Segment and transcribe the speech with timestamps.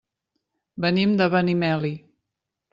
[0.87, 1.95] Venim de Benimeli.